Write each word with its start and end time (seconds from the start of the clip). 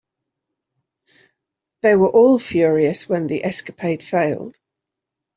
They 1.83 1.95
were 1.95 2.09
all 2.09 2.39
furious 2.39 3.07
when 3.07 3.27
the 3.27 3.45
escapade 3.45 4.01
failed. 4.01 4.57